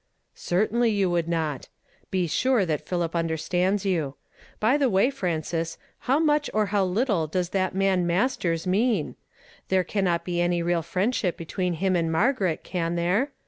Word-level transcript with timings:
"Certainly 0.33 0.89
you 0.89 1.11
would 1.11 1.27
not. 1.29 1.67
Be 2.09 2.25
sure 2.25 2.65
that 2.65 2.87
Philip 2.87 3.15
understands 3.15 3.85
you. 3.85 4.15
liy 4.59 4.79
tlie 4.79 4.89
\f{iy, 4.89 5.13
Frances, 5.13 5.77
how 6.09 6.17
much 6.17 6.49
or 6.55 6.69
liow 6.69 6.91
little 6.91 7.27
does 7.27 7.49
that 7.49 7.75
man 7.75 8.07
Masters 8.07 8.65
mean? 8.65 9.15
I'here 9.69 9.83
cannot 9.85 10.25
be 10.25 10.37
iiny 10.37 10.65
real 10.65 10.81
friendship 10.81 11.37
between 11.37 11.75
liim 11.77 11.95
and 11.95 12.11
.Margaret, 12.11 12.63
can 12.63 12.95
there 12.95 13.29